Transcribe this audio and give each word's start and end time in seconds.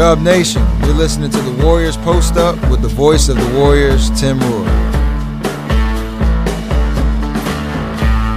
Dub 0.00 0.22
Nation, 0.22 0.66
you're 0.80 0.94
listening 0.94 1.30
to 1.30 1.38
the 1.42 1.62
Warriors 1.62 1.94
Post 1.98 2.38
Up 2.38 2.56
with 2.70 2.80
the 2.80 2.88
voice 2.88 3.28
of 3.28 3.36
the 3.36 3.58
Warriors, 3.58 4.08
Tim 4.18 4.40
Roye. 4.40 4.66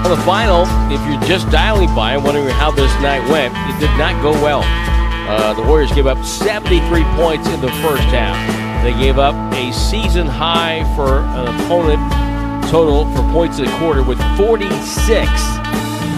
On 0.03 0.11
the 0.11 0.21
final, 0.25 0.65
if 0.91 0.99
you're 1.07 1.21
just 1.21 1.49
dialing 1.51 1.87
by 1.95 2.15
and 2.15 2.23
wondering 2.25 2.49
how 2.49 2.69
this 2.69 2.91
night 2.95 3.21
went, 3.31 3.55
it 3.55 3.79
did 3.79 3.97
not 3.97 4.21
go 4.21 4.33
well. 4.43 4.61
Uh, 4.61 5.53
the 5.53 5.63
Warriors 5.63 5.93
gave 5.93 6.05
up 6.05 6.21
73 6.25 7.01
points 7.15 7.47
in 7.47 7.61
the 7.61 7.71
first 7.81 8.03
half. 8.11 8.35
They 8.83 8.91
gave 9.01 9.17
up 9.17 9.33
a 9.53 9.71
season 9.71 10.27
high 10.27 10.83
for 10.97 11.19
an 11.19 11.47
opponent 11.47 12.69
total 12.69 13.05
for 13.13 13.21
points 13.31 13.59
in 13.59 13.63
the 13.63 13.77
quarter 13.77 14.03
with 14.03 14.19
46. 14.35 15.31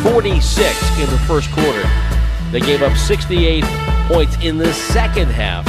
46 0.01 0.99
in 0.99 1.09
the 1.11 1.21
first 1.27 1.51
quarter. 1.51 2.14
They 2.51 2.59
gave 2.59 2.81
up 2.81 2.95
68 2.97 3.63
points 4.07 4.37
in 4.43 4.57
the 4.57 4.71
second 4.73 5.29
half 5.29 5.67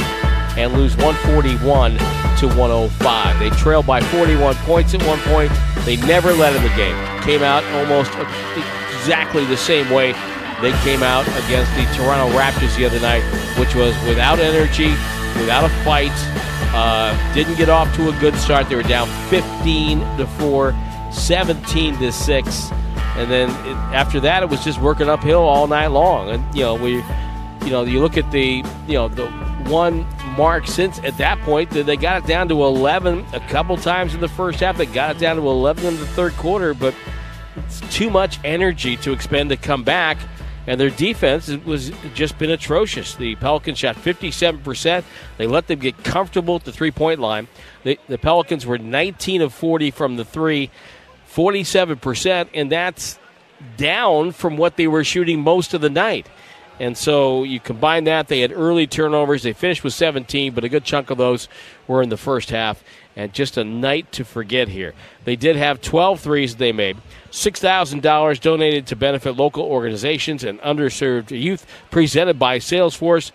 and 0.57 0.73
lose 0.73 0.95
141 0.97 1.97
to 2.37 2.47
105. 2.55 3.39
They 3.39 3.49
trailed 3.51 3.85
by 3.85 4.01
41 4.01 4.55
points 4.55 4.93
at 4.93 5.03
one 5.03 5.19
point. 5.19 5.51
They 5.85 5.97
never 6.07 6.33
led 6.33 6.55
in 6.55 6.63
the 6.63 6.75
game. 6.75 6.95
Came 7.23 7.43
out 7.43 7.63
almost 7.75 8.11
exactly 8.95 9.45
the 9.45 9.57
same 9.57 9.89
way 9.89 10.13
they 10.61 10.71
came 10.79 11.03
out 11.03 11.27
against 11.45 11.71
the 11.75 11.83
Toronto 11.95 12.35
Raptors 12.35 12.75
the 12.77 12.85
other 12.85 12.99
night, 12.99 13.21
which 13.59 13.75
was 13.75 13.93
without 14.07 14.39
energy, 14.39 14.89
without 15.39 15.63
a 15.63 15.69
fight. 15.83 16.11
Uh, 16.73 17.15
didn't 17.33 17.55
get 17.57 17.69
off 17.69 17.93
to 17.95 18.09
a 18.09 18.19
good 18.19 18.35
start. 18.35 18.67
They 18.67 18.75
were 18.75 18.83
down 18.83 19.07
15 19.29 19.99
to 20.17 20.25
4, 20.25 20.73
17 21.11 21.97
to 21.99 22.11
6. 22.11 22.71
And 23.17 23.31
then 23.31 23.49
it, 23.49 23.75
after 23.95 24.19
that, 24.21 24.43
it 24.43 24.49
was 24.49 24.63
just 24.63 24.79
working 24.81 25.09
uphill 25.09 25.41
all 25.41 25.67
night 25.67 25.87
long. 25.87 26.29
And, 26.29 26.55
you 26.55 26.61
know, 26.61 26.75
we 26.75 27.03
you 27.67 27.73
know, 27.73 27.83
you 27.83 27.99
look 27.99 28.17
at 28.17 28.31
the, 28.31 28.63
you 28.87 28.93
know, 28.93 29.09
the 29.09 29.27
one 29.69 30.07
mark 30.37 30.67
since 30.67 30.99
at 30.99 31.17
that 31.17 31.37
point, 31.41 31.69
that 31.71 31.85
they 31.85 31.97
got 31.97 32.23
it 32.23 32.27
down 32.27 32.47
to 32.47 32.63
11 32.63 33.25
a 33.33 33.41
couple 33.41 33.75
times 33.75 34.15
in 34.15 34.21
the 34.21 34.29
first 34.29 34.61
half. 34.61 34.77
They 34.77 34.85
got 34.85 35.17
it 35.17 35.19
down 35.19 35.35
to 35.35 35.41
11 35.41 35.85
in 35.85 35.97
the 35.97 36.07
third 36.07 36.31
quarter, 36.33 36.73
but 36.73 36.95
it's 37.57 37.81
too 37.93 38.09
much 38.09 38.39
energy 38.45 38.95
to 38.97 39.11
expend 39.11 39.49
to 39.49 39.57
come 39.57 39.83
back. 39.83 40.17
And 40.65 40.79
their 40.79 40.89
defense 40.89 41.49
was 41.49 41.91
just 42.13 42.37
been 42.37 42.51
atrocious. 42.51 43.15
The 43.15 43.35
Pelicans 43.35 43.79
shot 43.79 43.97
57%. 43.97 45.03
They 45.37 45.47
let 45.47 45.67
them 45.67 45.79
get 45.79 46.01
comfortable 46.05 46.55
at 46.55 46.63
the 46.63 46.71
three 46.71 46.91
point 46.91 47.19
line. 47.19 47.49
The, 47.83 47.99
the 48.07 48.17
Pelicans 48.17 48.65
were 48.65 48.77
19 48.77 49.41
of 49.41 49.53
40 49.53 49.91
from 49.91 50.15
the 50.15 50.23
three, 50.23 50.71
47%, 51.27 52.49
and 52.53 52.71
that's 52.71 53.19
down 53.75 54.31
from 54.31 54.57
what 54.57 54.75
they 54.75 54.87
were 54.87 55.03
shooting 55.03 55.41
most 55.41 55.73
of 55.73 55.81
the 55.81 55.89
night. 55.89 56.27
And 56.79 56.95
so 56.95 57.43
you 57.43 57.59
combine 57.59 58.03
that, 58.03 58.27
they 58.27 58.41
had 58.41 58.51
early 58.51 58.85
turnovers. 58.85 59.43
They 59.43 59.53
finished 59.53 59.83
with 59.83 59.93
17, 59.93 60.53
but 60.53 60.63
a 60.63 60.69
good 60.69 60.83
chunk 60.83 61.09
of 61.09 61.17
those 61.17 61.49
were 61.87 62.03
in 62.03 62.09
the 62.09 62.17
first 62.17 62.51
half. 62.51 62.83
And 63.15 63.33
just 63.33 63.57
a 63.57 63.63
night 63.63 64.11
to 64.11 64.23
forget 64.23 64.67
here. 64.67 64.93
They 65.25 65.35
did 65.35 65.55
have 65.55 65.81
12 65.81 66.19
threes 66.19 66.55
they 66.55 66.71
made. 66.71 66.97
$6,000 67.31 68.39
donated 68.39 68.85
to 68.87 68.95
benefit 68.95 69.31
local 69.31 69.63
organizations 69.63 70.43
and 70.43 70.61
underserved 70.61 71.31
youth, 71.31 71.65
presented 71.89 72.37
by 72.37 72.59
Salesforce. 72.59 73.31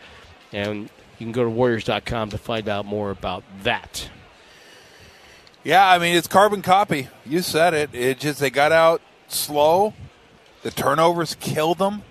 And 0.52 0.82
you 1.18 1.26
can 1.26 1.32
go 1.32 1.42
to 1.42 1.50
Warriors.com 1.50 2.30
to 2.30 2.38
find 2.38 2.68
out 2.68 2.86
more 2.86 3.10
about 3.10 3.42
that. 3.64 4.08
Yeah, 5.64 5.88
I 5.88 5.98
mean, 5.98 6.16
it's 6.16 6.26
carbon 6.26 6.62
copy. 6.62 7.08
You 7.24 7.42
said 7.42 7.74
it. 7.74 7.94
It 7.94 8.18
just, 8.18 8.40
they 8.40 8.50
got 8.50 8.72
out 8.72 9.00
slow. 9.28 9.94
The 10.62 10.70
turnovers 10.70 11.36
killed 11.36 11.78
them 11.78 12.02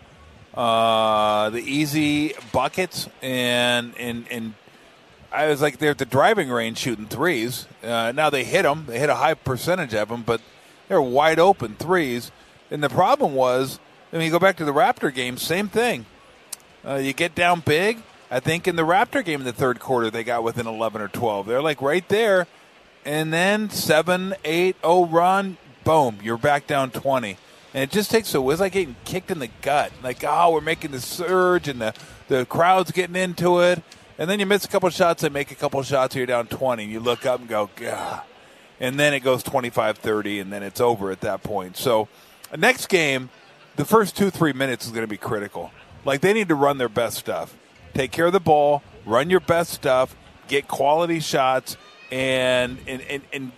uh, 0.53 1.49
the 1.49 1.59
easy 1.59 2.33
buckets, 2.51 3.07
and 3.21 3.93
and 3.97 4.25
and 4.29 4.53
I 5.31 5.47
was 5.47 5.61
like 5.61 5.77
they're 5.77 5.91
at 5.91 5.97
the 5.97 6.05
driving 6.05 6.49
range 6.49 6.77
shooting 6.77 7.07
threes. 7.07 7.67
Uh, 7.83 8.11
now 8.13 8.29
they 8.29 8.43
hit 8.43 8.63
them; 8.63 8.85
they 8.87 8.99
hit 8.99 9.09
a 9.09 9.15
high 9.15 9.33
percentage 9.33 9.93
of 9.93 10.09
them, 10.09 10.23
but 10.23 10.41
they're 10.87 11.01
wide 11.01 11.39
open 11.39 11.75
threes. 11.75 12.31
And 12.69 12.83
the 12.83 12.89
problem 12.89 13.33
was, 13.33 13.79
I 14.11 14.17
mean, 14.17 14.25
you 14.25 14.31
go 14.31 14.39
back 14.39 14.57
to 14.57 14.65
the 14.65 14.73
Raptor 14.73 15.13
game, 15.13 15.37
same 15.37 15.67
thing. 15.67 16.05
Uh, 16.85 16.95
you 16.95 17.13
get 17.13 17.35
down 17.35 17.61
big. 17.61 17.99
I 18.29 18.39
think 18.39 18.65
in 18.65 18.77
the 18.77 18.83
Raptor 18.83 19.23
game 19.23 19.41
in 19.41 19.45
the 19.45 19.53
third 19.53 19.79
quarter, 19.79 20.09
they 20.09 20.23
got 20.23 20.41
within 20.41 20.65
11 20.65 21.01
or 21.01 21.09
12. 21.09 21.47
They're 21.47 21.61
like 21.61 21.81
right 21.81 22.07
there. 22.07 22.47
And 23.05 23.33
then 23.33 23.69
7 23.69 24.35
8 24.43 24.75
0 24.81 25.05
run, 25.05 25.57
boom, 25.83 26.19
you're 26.21 26.37
back 26.37 26.67
down 26.67 26.91
20 26.91 27.37
and 27.73 27.83
it 27.83 27.91
just 27.91 28.11
takes 28.11 28.33
a. 28.35 28.49
It's 28.49 28.59
like 28.59 28.73
getting 28.73 28.95
kicked 29.05 29.31
in 29.31 29.39
the 29.39 29.49
gut. 29.61 29.91
Like, 30.03 30.23
oh, 30.27 30.51
we're 30.51 30.61
making 30.61 30.91
the 30.91 30.99
surge, 30.99 31.67
and 31.67 31.79
the 31.79 31.93
the 32.27 32.45
crowd's 32.45 32.91
getting 32.91 33.15
into 33.15 33.59
it, 33.59 33.81
and 34.17 34.29
then 34.29 34.39
you 34.39 34.45
miss 34.45 34.65
a 34.65 34.67
couple 34.67 34.89
shots, 34.89 35.23
and 35.23 35.33
make 35.33 35.51
a 35.51 35.55
couple 35.55 35.81
shots, 35.83 36.15
you're 36.15 36.25
down 36.25 36.47
twenty, 36.47 36.83
and 36.83 36.91
you 36.91 36.99
look 36.99 37.25
up 37.25 37.39
and 37.39 37.47
go, 37.47 37.69
God, 37.75 38.23
and 38.79 38.99
then 38.99 39.13
it 39.13 39.21
goes 39.21 39.43
25-30, 39.43 40.41
and 40.41 40.51
then 40.51 40.63
it's 40.63 40.81
over 40.81 41.11
at 41.11 41.21
that 41.21 41.43
point. 41.43 41.77
So, 41.77 42.07
next 42.57 42.87
game, 42.87 43.29
the 43.77 43.85
first 43.85 44.17
two 44.17 44.29
three 44.29 44.53
minutes 44.53 44.85
is 44.85 44.91
going 44.91 45.03
to 45.03 45.07
be 45.07 45.17
critical. 45.17 45.71
Like 46.03 46.21
they 46.21 46.33
need 46.33 46.49
to 46.49 46.55
run 46.55 46.77
their 46.77 46.89
best 46.89 47.17
stuff, 47.17 47.55
take 47.93 48.11
care 48.11 48.25
of 48.25 48.33
the 48.33 48.39
ball, 48.39 48.83
run 49.05 49.29
your 49.29 49.39
best 49.39 49.71
stuff, 49.71 50.15
get 50.49 50.67
quality 50.67 51.21
shots, 51.21 51.77
and 52.11 52.77
and 52.87 53.01
and, 53.01 53.21
and 53.31 53.51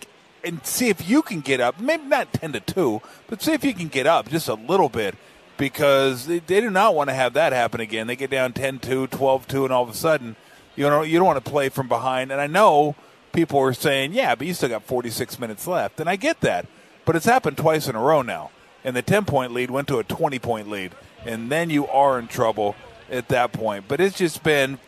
and 0.44 0.66
see 0.66 0.88
if 0.88 1.08
you 1.08 1.22
can 1.22 1.40
get 1.40 1.60
up. 1.60 1.80
Maybe 1.80 2.04
not 2.04 2.32
ten 2.32 2.52
to 2.52 2.60
two, 2.60 3.02
but 3.28 3.42
see 3.42 3.52
if 3.52 3.64
you 3.64 3.74
can 3.74 3.88
get 3.88 4.06
up 4.06 4.28
just 4.28 4.48
a 4.48 4.54
little 4.54 4.88
bit 4.88 5.14
because 5.56 6.26
they, 6.26 6.38
they 6.40 6.60
do 6.60 6.70
not 6.70 6.94
want 6.94 7.10
to 7.10 7.14
have 7.14 7.34
that 7.34 7.52
happen 7.52 7.80
again. 7.80 8.06
They 8.06 8.16
get 8.16 8.30
down 8.30 8.52
10-2, 8.52 9.08
12-2, 9.08 9.64
and 9.64 9.72
all 9.72 9.84
of 9.84 9.88
a 9.88 9.94
sudden, 9.94 10.36
you 10.76 10.84
know, 10.84 11.02
you 11.02 11.18
don't 11.18 11.26
want 11.26 11.44
to 11.44 11.50
play 11.50 11.68
from 11.68 11.88
behind. 11.88 12.32
And 12.32 12.40
I 12.40 12.46
know 12.46 12.96
people 13.32 13.60
are 13.60 13.72
saying, 13.72 14.12
"Yeah, 14.12 14.34
but 14.34 14.46
you 14.46 14.54
still 14.54 14.68
got 14.68 14.84
46 14.84 15.38
minutes 15.38 15.66
left," 15.66 16.00
and 16.00 16.08
I 16.08 16.16
get 16.16 16.40
that, 16.40 16.66
but 17.04 17.16
it's 17.16 17.26
happened 17.26 17.56
twice 17.56 17.88
in 17.88 17.94
a 17.94 18.00
row 18.00 18.22
now. 18.22 18.50
And 18.82 18.94
the 18.94 19.02
10 19.02 19.24
point 19.24 19.52
lead 19.52 19.70
went 19.70 19.88
to 19.88 19.98
a 19.98 20.04
20 20.04 20.38
point 20.40 20.68
lead, 20.68 20.92
and 21.24 21.50
then 21.50 21.70
you 21.70 21.86
are 21.86 22.18
in 22.18 22.26
trouble 22.26 22.74
at 23.10 23.28
that 23.28 23.52
point. 23.52 23.86
But 23.88 24.00
it's 24.00 24.18
just 24.18 24.42
been 24.42 24.78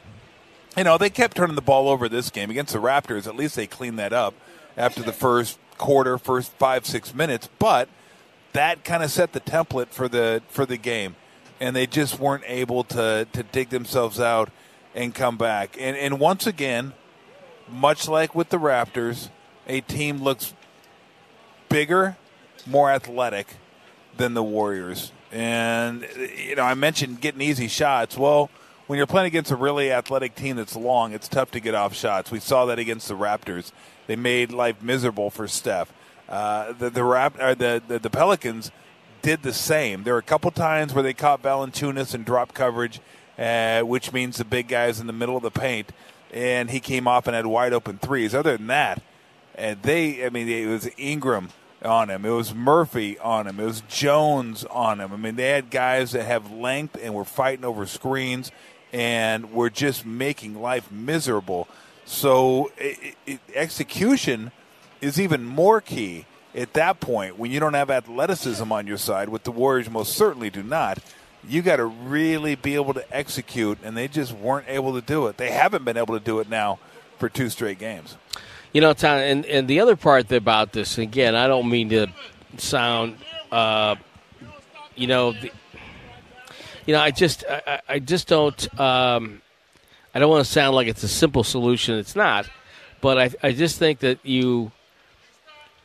you 0.76 0.84
know, 0.84 0.98
they 0.98 1.10
kept 1.10 1.37
turning 1.37 1.56
the 1.56 1.62
ball 1.62 1.88
over 1.88 2.09
this 2.09 2.31
game 2.31 2.50
against 2.50 2.72
the 2.72 2.78
Raptors. 2.78 3.26
At 3.26 3.37
least 3.37 3.56
they 3.56 3.66
cleaned 3.66 3.98
that 3.98 4.12
up 4.12 4.34
after 4.76 5.03
the 5.03 5.12
first 5.12 5.59
quarter, 5.78 6.19
first 6.19 6.53
five 6.53 6.87
six 6.87 7.14
minutes. 7.14 7.48
But 7.59 7.88
that 8.53 8.84
kind 8.84 9.03
of 9.03 9.10
set 9.10 9.32
the 9.32 9.41
template 9.41 9.88
for 9.88 10.09
the 10.09 10.42
for 10.48 10.66
the 10.66 10.76
game, 10.76 11.16
and 11.60 11.75
they 11.75 11.87
just 11.87 12.19
weren't 12.19 12.44
able 12.47 12.84
to 12.84 13.26
to 13.32 13.42
dig 13.42 13.70
themselves 13.70 14.20
out 14.20 14.50
and 14.94 15.14
come 15.14 15.37
back. 15.38 15.76
And 15.81 15.97
and 15.97 16.20
once 16.20 16.47
again, 16.47 16.93
much 17.69 18.06
like 18.06 18.34
with 18.34 18.50
the 18.50 18.58
Raptors, 18.58 19.31
a 19.66 19.81
team 19.81 20.22
looks 20.22 20.54
bigger, 21.69 22.16
more 22.66 22.91
athletic 22.91 23.54
than 24.16 24.34
the 24.34 24.43
Warriors. 24.43 25.12
And 25.32 26.06
you 26.37 26.56
know, 26.56 26.62
I 26.62 26.75
mentioned 26.75 27.22
getting 27.22 27.41
easy 27.41 27.69
shots. 27.69 28.16
Well 28.16 28.50
when 28.87 28.99
you're 28.99 29.07
playing 29.07 29.27
against 29.27 29.51
a 29.51 29.57
really 29.57 29.91
athletic 29.91 30.35
team 30.35 30.57
that's 30.57 30.77
long, 30.77 31.13
it's 31.13 31.29
tough 31.29 31.51
to 31.53 31.61
get 31.61 31.75
off 31.75 31.95
shots. 31.95 32.31
We 32.31 32.41
saw 32.41 32.67
that 32.67 32.79
against 32.79 33.09
the 33.09 33.15
Raptors. 33.15 33.73
They 34.07 34.17
made 34.17 34.53
life 34.53 34.83
miserable 34.83 35.31
for 35.31 35.49
Steph. 35.49 35.93
Uh, 36.29 36.73
the 36.73 36.91
the, 36.91 37.05
Rap, 37.05 37.37
uh, 37.39 37.55
the, 37.55 37.83
the 37.87 37.99
the 37.99 38.11
Pelicans 38.11 38.71
did 39.23 39.43
the 39.43 39.53
same. 39.53 40.05
There 40.05 40.15
were 40.15 40.21
a 40.21 40.23
couple 40.23 40.51
times 40.51 40.95
where 40.95 41.03
they 41.03 41.15
caught 41.15 41.43
Valanciunas 41.43 42.15
and 42.15 42.25
drop 42.25 42.55
coverage, 42.55 43.01
uh, 43.39 43.83
which 43.83 44.13
means 44.13 44.37
the 44.37 44.45
big 44.45 44.69
guys 44.69 45.01
in 45.01 45.07
the 45.07 45.13
middle 45.13 45.37
of 45.37 45.43
the 45.43 45.51
paint, 45.51 45.91
and 46.33 46.71
he 46.71 46.81
came 46.81 47.09
off 47.09 47.27
and 47.27 47.35
had 47.35 47.47
wide 47.47 47.73
open 47.73 47.99
threes. 47.99 48.35
Other 48.35 48.57
than 48.57 48.69
that, 48.69 49.03
and 49.55 49.83
they, 49.83 50.25
I 50.25 50.31
mean, 50.31 50.49
it 50.49 50.67
was 50.67 50.89
Ingram 50.97 51.51
on 51.85 52.11
him. 52.11 52.25
It 52.25 52.31
was 52.31 52.55
Murphy 52.55 53.19
on 53.19 53.47
him. 53.47 53.61
It 53.61 53.65
was 53.65 53.82
Jones 53.82 54.65
on 54.65 55.00
him. 55.00 55.12
I 55.12 55.17
mean, 55.17 55.37
they 55.37 55.50
had 55.50 55.71
guys 55.71 56.12
that 56.12 56.25
have 56.25 56.50
length 56.50 56.99
and 57.00 57.15
were 57.15 57.25
fighting 57.25 57.65
over 57.65 57.87
screens 57.87 58.50
and 58.96 59.52
we're 59.52 59.69
just 59.69 60.06
making 60.06 60.58
life 60.58 60.90
miserable. 60.90 61.69
So 62.06 62.72
it, 62.78 63.14
it, 63.26 63.40
execution 63.54 64.52
is 65.02 65.20
even 65.20 65.44
more 65.44 65.82
key 65.82 66.25
at 66.54 66.72
that 66.72 66.98
point 66.98 67.38
when 67.38 67.50
you 67.50 67.60
don't 67.60 67.75
have 67.75 67.90
athleticism 67.90 68.72
on 68.72 68.87
your 68.87 68.96
side, 68.96 69.28
what 69.28 69.44
the 69.44 69.52
Warriors 69.52 69.90
most 69.90 70.14
certainly 70.14 70.48
do 70.48 70.62
not. 70.62 70.98
You 71.46 71.60
got 71.60 71.76
to 71.76 71.84
really 71.84 72.54
be 72.54 72.75
able 72.75 72.94
to 72.94 73.04
execute, 73.14 73.76
and 73.84 73.94
they 73.94 74.08
just 74.08 74.32
weren't 74.32 74.66
able 74.66 74.94
to 74.94 75.02
do 75.02 75.26
it. 75.26 75.37
They 75.37 75.50
haven't 75.50 75.84
been 75.84 75.98
able 75.98 76.19
to 76.19 76.25
do 76.25 76.40
it 76.40 76.48
now 76.48 76.78
for 77.19 77.28
two 77.28 77.50
straight 77.50 77.78
games. 77.78 78.16
You 78.72 78.81
know, 78.81 78.94
Tom, 78.94 79.19
and, 79.19 79.44
and 79.44 79.69
the 79.69 79.81
other 79.81 79.96
part 79.96 80.32
about 80.32 80.72
this, 80.72 80.96
again, 80.96 81.34
I 81.34 81.48
don't 81.48 81.69
mean 81.69 81.90
to 81.90 82.06
sound, 82.56 83.19
uh, 83.52 83.96
you 84.94 85.06
know, 85.06 85.32
the, 85.32 85.52
you 86.87 86.94
know, 86.94 87.00
I 87.00 87.11
just, 87.11 87.44
I, 87.49 87.81
I 87.88 87.99
just 87.99 88.29
don't, 88.29 88.81
um, 88.81 89.43
I 90.15 90.19
don't 90.19 90.31
want 90.31 90.47
to 90.47 90.50
sound 90.50 90.75
like 90.75 90.88
it's 90.88 91.03
a 91.03 91.09
simple 91.09 91.44
solution. 91.44 91.99
It's 91.99 92.17
not, 92.17 92.49
but 93.00 93.19
I, 93.19 93.31
I 93.43 93.53
just 93.53 93.79
think 93.79 93.99
that 93.99 94.25
you, 94.25 94.73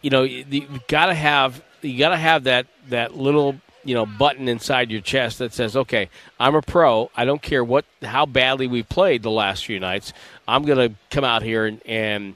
you 0.01 0.09
know, 0.09 0.23
you, 0.23 0.45
you 0.49 0.67
got 0.87 1.07
to 1.07 1.13
have, 1.13 1.61
you 1.81 1.97
got 1.97 2.09
to 2.09 2.17
have 2.17 2.45
that 2.45 2.67
that 2.89 3.15
little 3.15 3.55
you 3.83 3.95
know 3.95 4.05
button 4.05 4.47
inside 4.47 4.91
your 4.91 5.01
chest 5.01 5.39
that 5.39 5.53
says, 5.53 5.75
"Okay, 5.75 6.09
I'm 6.39 6.55
a 6.55 6.61
pro. 6.61 7.09
I 7.15 7.25
don't 7.25 7.41
care 7.41 7.63
what 7.63 7.85
how 8.01 8.25
badly 8.25 8.67
we 8.67 8.83
played 8.83 9.23
the 9.23 9.31
last 9.31 9.65
few 9.65 9.79
nights. 9.79 10.13
I'm 10.47 10.63
going 10.63 10.89
to 10.89 10.95
come 11.09 11.23
out 11.23 11.43
here 11.43 11.65
and 11.65 11.81
and, 11.85 12.35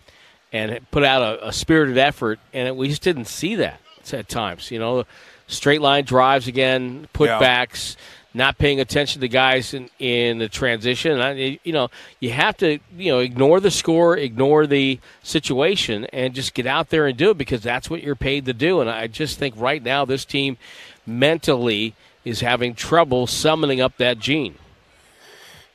and 0.51 0.91
put 0.91 1.03
out 1.03 1.21
a, 1.21 1.47
a 1.49 1.53
spirited 1.53 1.97
effort." 1.97 2.39
And 2.53 2.67
it, 2.67 2.75
we 2.75 2.87
just 2.87 3.03
didn't 3.03 3.25
see 3.25 3.55
that 3.55 3.79
at 4.11 4.27
times. 4.27 4.71
You 4.71 4.79
know, 4.79 5.05
straight 5.47 5.81
line 5.81 6.05
drives 6.05 6.47
again, 6.47 7.07
putbacks. 7.13 7.95
Yeah 7.95 8.01
not 8.35 8.57
paying 8.57 8.79
attention 8.79 9.21
to 9.21 9.27
guys 9.27 9.73
in, 9.73 9.89
in 9.97 10.39
the 10.39 10.49
transition. 10.49 11.19
I, 11.19 11.59
you 11.63 11.71
know, 11.71 11.89
you 12.19 12.31
have 12.31 12.57
to, 12.57 12.79
you 12.97 13.11
know, 13.11 13.19
ignore 13.19 13.59
the 13.59 13.71
score, 13.71 14.17
ignore 14.17 14.67
the 14.67 14.99
situation, 15.23 16.05
and 16.05 16.33
just 16.33 16.53
get 16.53 16.67
out 16.67 16.89
there 16.89 17.07
and 17.07 17.17
do 17.17 17.31
it 17.31 17.37
because 17.37 17.63
that's 17.63 17.89
what 17.89 18.03
you're 18.03 18.15
paid 18.15 18.45
to 18.45 18.53
do. 18.53 18.81
And 18.81 18.89
I 18.89 19.07
just 19.07 19.39
think 19.39 19.55
right 19.57 19.81
now 19.81 20.05
this 20.05 20.25
team 20.25 20.57
mentally 21.05 21.95
is 22.25 22.41
having 22.41 22.75
trouble 22.75 23.25
summoning 23.25 23.79
up 23.79 23.97
that 23.97 24.19
gene. 24.19 24.55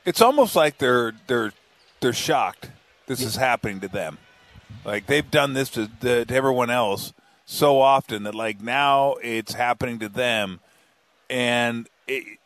It's 0.05 0.21
almost 0.21 0.55
like 0.55 0.77
they're 0.77 1.13
they're 1.27 1.53
they're 1.99 2.13
shocked 2.13 2.69
this 3.07 3.21
is 3.21 3.35
happening 3.35 3.79
to 3.81 3.87
them. 3.87 4.17
Like 4.85 5.05
they've 5.05 5.29
done 5.29 5.53
this 5.53 5.69
to, 5.71 5.89
to, 6.01 6.25
to 6.25 6.33
everyone 6.33 6.69
else 6.69 7.13
so 7.45 7.81
often 7.81 8.23
that 8.23 8.35
like 8.35 8.61
now 8.61 9.15
it's 9.21 9.53
happening 9.53 9.99
to 9.99 10.09
them, 10.09 10.61
and 11.29 11.89
it, 12.07 12.23
it 12.25 12.39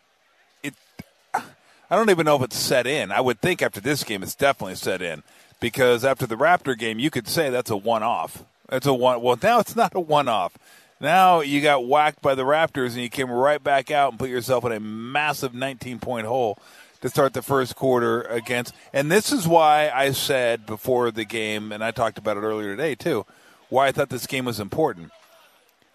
I 1.89 1.95
don't 1.95 2.09
even 2.09 2.25
know 2.25 2.35
if 2.35 2.41
it's 2.41 2.57
set 2.57 2.87
in. 2.87 3.11
I 3.11 3.21
would 3.21 3.39
think 3.41 3.61
after 3.61 3.79
this 3.79 4.03
game 4.03 4.23
it's 4.23 4.35
definitely 4.35 4.75
set 4.75 5.01
in 5.01 5.23
because 5.59 6.03
after 6.03 6.25
the 6.25 6.35
Raptor 6.35 6.77
game 6.77 6.97
you 6.99 7.11
could 7.11 7.27
say 7.27 7.49
that's 7.49 7.69
a 7.69 7.77
one 7.77 8.03
off. 8.03 8.43
That's 8.69 8.87
a 8.87 8.93
one. 8.93 9.21
Well, 9.21 9.37
now 9.41 9.59
it's 9.59 9.75
not 9.75 9.93
a 9.93 9.99
one 9.99 10.27
off. 10.27 10.57
Now 10.99 11.41
you 11.41 11.61
got 11.61 11.87
whacked 11.87 12.21
by 12.21 12.33
the 12.33 12.43
Raptors 12.43 12.93
and 12.93 13.01
you 13.01 13.09
came 13.09 13.29
right 13.29 13.63
back 13.63 13.91
out 13.91 14.11
and 14.11 14.19
put 14.19 14.29
yourself 14.29 14.65
in 14.65 14.71
a 14.71 14.79
massive 14.79 15.53
19 15.53 15.99
point 15.99 16.25
hole 16.25 16.57
to 17.01 17.09
start 17.09 17.33
the 17.33 17.43
first 17.43 17.75
quarter 17.75 18.21
against. 18.23 18.73
And 18.91 19.11
this 19.11 19.31
is 19.31 19.47
why 19.47 19.91
I 19.93 20.11
said 20.11 20.65
before 20.65 21.11
the 21.11 21.25
game, 21.25 21.71
and 21.71 21.83
I 21.83 21.91
talked 21.91 22.17
about 22.17 22.37
it 22.37 22.41
earlier 22.41 22.75
today 22.75 22.95
too, 22.95 23.25
why 23.69 23.87
I 23.87 23.91
thought 23.91 24.09
this 24.09 24.25
game 24.25 24.45
was 24.45 24.59
important. 24.59 25.11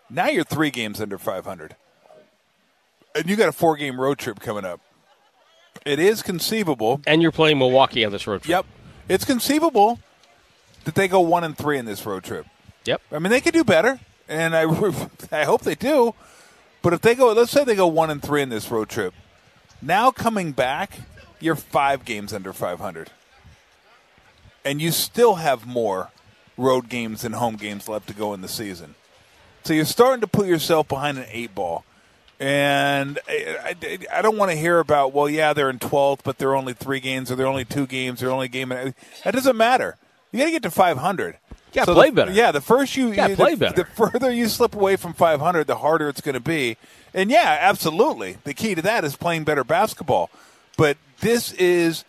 Now 0.08 0.28
you're 0.28 0.44
three 0.44 0.70
games 0.70 1.00
under 1.00 1.18
500. 1.18 1.74
And 3.14 3.28
you 3.28 3.34
got 3.34 3.48
a 3.48 3.52
four 3.52 3.76
game 3.76 4.00
road 4.00 4.18
trip 4.18 4.38
coming 4.38 4.64
up. 4.64 4.80
It 5.84 5.98
is 5.98 6.22
conceivable. 6.22 7.00
And 7.06 7.22
you're 7.22 7.32
playing 7.32 7.58
Milwaukee 7.58 8.04
on 8.04 8.12
this 8.12 8.26
road 8.26 8.42
trip. 8.42 8.48
Yep. 8.48 8.66
It's 9.08 9.24
conceivable 9.24 9.98
that 10.84 10.94
they 10.94 11.08
go 11.08 11.20
one 11.20 11.44
and 11.44 11.56
three 11.56 11.78
in 11.78 11.84
this 11.84 12.04
road 12.06 12.24
trip. 12.24 12.46
Yep. 12.84 13.02
I 13.12 13.18
mean, 13.18 13.30
they 13.30 13.40
could 13.40 13.54
do 13.54 13.64
better 13.64 14.00
and 14.30 14.56
I, 14.56 14.62
I 15.32 15.44
hope 15.44 15.62
they 15.62 15.74
do. 15.74 16.14
But 16.80 16.94
if 16.94 17.02
they 17.02 17.14
go, 17.14 17.32
let's 17.32 17.50
say 17.50 17.64
they 17.64 17.74
go 17.74 17.86
one 17.86 18.08
and 18.08 18.22
three 18.22 18.40
in 18.40 18.48
this 18.48 18.70
road 18.70 18.88
trip, 18.88 19.12
now 19.82 20.10
coming 20.10 20.52
back, 20.52 21.00
you're 21.40 21.56
five 21.56 22.04
games 22.06 22.32
under 22.32 22.52
500, 22.54 23.10
and 24.64 24.80
you 24.80 24.90
still 24.90 25.36
have 25.36 25.66
more 25.66 26.10
road 26.56 26.88
games 26.88 27.24
and 27.24 27.34
home 27.34 27.56
games 27.56 27.88
left 27.88 28.06
to 28.08 28.14
go 28.14 28.32
in 28.32 28.40
the 28.40 28.48
season. 28.48 28.94
So 29.64 29.74
you're 29.74 29.84
starting 29.84 30.20
to 30.22 30.26
put 30.26 30.46
yourself 30.46 30.88
behind 30.88 31.18
an 31.18 31.26
eight 31.30 31.54
ball. 31.54 31.84
And 32.40 33.18
I, 33.28 33.74
I, 33.82 33.98
I 34.14 34.22
don't 34.22 34.38
want 34.38 34.50
to 34.50 34.56
hear 34.56 34.78
about, 34.78 35.12
well, 35.12 35.28
yeah, 35.28 35.52
they're 35.52 35.68
in 35.68 35.78
12th, 35.78 36.20
but 36.24 36.38
they're 36.38 36.56
only 36.56 36.72
three 36.72 36.98
games, 36.98 37.30
or 37.30 37.36
they're 37.36 37.46
only 37.46 37.66
two 37.66 37.86
games, 37.86 38.20
they're 38.20 38.30
only 38.30 38.46
a 38.46 38.48
game. 38.48 38.70
That 38.70 38.94
doesn't 39.32 39.56
matter. 39.56 39.96
You 40.32 40.38
got 40.38 40.46
to 40.46 40.50
get 40.50 40.62
to 40.62 40.70
500. 40.70 41.36
Yeah, 41.72 41.84
so 41.84 41.94
play 41.94 42.08
the, 42.08 42.16
better. 42.16 42.32
Yeah, 42.32 42.50
the 42.50 42.60
first 42.60 42.96
you, 42.96 43.08
you 43.08 43.36
play 43.36 43.54
the, 43.54 43.56
better. 43.56 43.82
The 43.82 43.84
further 43.84 44.32
you 44.32 44.48
slip 44.48 44.74
away 44.74 44.96
from 44.96 45.12
500, 45.12 45.66
the 45.66 45.76
harder 45.76 46.08
it's 46.08 46.22
going 46.22 46.34
to 46.34 46.40
be. 46.40 46.78
And 47.12 47.30
yeah, 47.30 47.58
absolutely. 47.60 48.38
The 48.44 48.54
key 48.54 48.74
to 48.74 48.82
that 48.82 49.04
is 49.04 49.16
playing 49.16 49.44
better 49.44 49.62
basketball. 49.62 50.30
But 50.76 50.96
this 51.20 51.52
is 51.52 52.04